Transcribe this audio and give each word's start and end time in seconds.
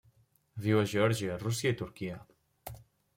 Viu 0.67 0.79
a 0.83 0.85
Geòrgia, 0.93 1.35
Rússia 1.43 1.73
i 1.73 1.77
Turquia. 1.83 2.17